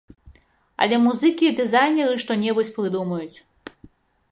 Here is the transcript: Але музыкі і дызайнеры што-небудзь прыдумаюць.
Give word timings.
Але 0.85 0.97
музыкі 1.03 1.45
і 1.51 1.51
дызайнеры 1.59 2.17
што-небудзь 2.25 2.75
прыдумаюць. 2.81 3.37